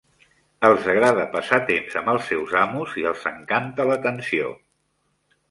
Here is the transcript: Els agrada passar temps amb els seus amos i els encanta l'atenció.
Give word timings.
Els 0.69 0.87
agrada 0.93 1.25
passar 1.35 1.59
temps 1.67 1.99
amb 2.01 2.09
els 2.15 2.25
seus 2.31 2.57
amos 2.63 2.97
i 3.03 3.07
els 3.11 3.29
encanta 3.33 3.87
l'atenció. 3.93 4.51